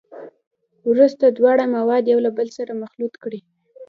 وروسته 0.89 1.25
دواړه 1.27 1.65
مواد 1.75 2.03
یو 2.11 2.19
له 2.25 2.31
بل 2.37 2.47
سره 2.57 2.79
مخلوط 2.83 3.13
کړئ. 3.23 3.41